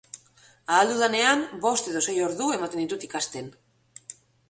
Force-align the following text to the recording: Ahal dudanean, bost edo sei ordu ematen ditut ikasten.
Ahal 0.77 0.89
dudanean, 0.91 1.45
bost 1.67 1.91
edo 1.93 2.03
sei 2.07 2.17
ordu 2.31 2.51
ematen 2.59 2.85
ditut 2.85 3.09
ikasten. 3.13 3.57